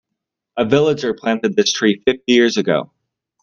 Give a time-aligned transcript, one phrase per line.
[0.57, 2.91] A villager planted this tree fifty years ago.